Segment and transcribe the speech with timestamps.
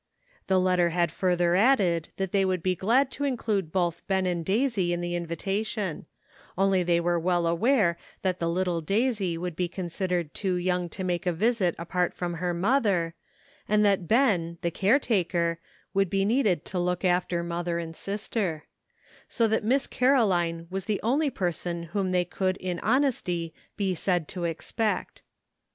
[0.47, 4.43] The letter had further added that they would be glad to include both Ben and
[4.43, 6.07] Daisy in the invitation,
[6.57, 11.03] only they were well aware that the little Daisy would be considered too young to
[11.03, 13.13] make a visit apart from her mother,
[13.69, 15.59] and that Ben, the care taker,
[15.93, 18.65] would be needed to look after mother and sister;
[19.29, 23.03] so that Miss Caroline DISAPPOINTMENT, 9 was the only person whom they could in hon
[23.05, 25.21] esty be said to expect.